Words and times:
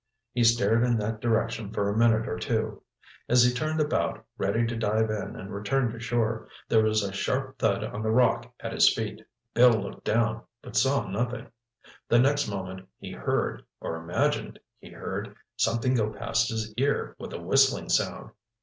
He 0.31 0.43
stared 0.43 0.83
in 0.83 0.97
that 0.97 1.21
direction 1.21 1.71
for 1.71 1.87
a 1.87 1.95
minute 1.95 2.27
or 2.27 2.39
two. 2.39 2.81
As 3.29 3.43
he 3.43 3.53
turned 3.53 3.79
about, 3.79 4.25
ready 4.35 4.65
to 4.65 4.75
dive 4.75 5.11
in 5.11 5.35
and 5.35 5.53
return 5.53 5.91
to 5.91 5.99
shore, 5.99 6.47
there 6.67 6.81
was 6.81 7.03
a 7.03 7.13
sharp 7.13 7.59
thud 7.59 7.83
on 7.83 8.01
the 8.01 8.09
rock 8.09 8.51
at 8.61 8.73
his 8.73 8.91
feet. 8.91 9.23
Bill 9.53 9.73
looked 9.73 10.03
down, 10.03 10.41
but 10.63 10.75
saw 10.75 11.07
nothing—The 11.07 12.17
next 12.17 12.47
moment 12.49 12.87
he 12.97 13.11
heard, 13.11 13.61
or 13.79 13.97
imagined 13.97 14.57
he 14.79 14.89
heard, 14.89 15.35
something 15.55 15.93
go 15.93 16.09
past 16.11 16.49
his 16.49 16.73
ear 16.77 17.15
with 17.19 17.31
a 17.31 17.39
whistling 17.39 17.89
sound. 17.89 18.31